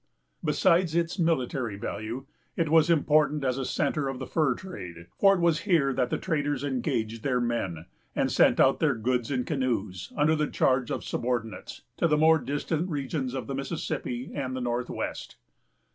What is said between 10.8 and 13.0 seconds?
of subordinates, to the more distant